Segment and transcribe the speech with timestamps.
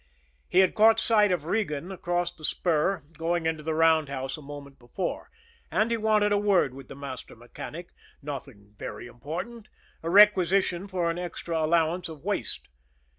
[0.49, 4.79] He had caught sight of Regan across the spur going into the roundhouse a moment
[4.79, 5.29] before,
[5.69, 9.67] and he wanted a word with the master mechanic nothing very important
[10.01, 12.67] a requisition for an extra allowance of waste.